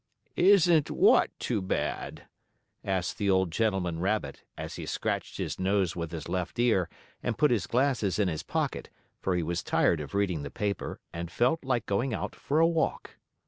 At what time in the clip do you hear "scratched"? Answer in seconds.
4.87-5.37